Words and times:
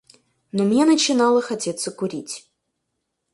Но 0.51 0.63
мне 0.63 0.85
начинало 0.85 1.43
хотеться 1.43 1.91
курить. 1.91 2.49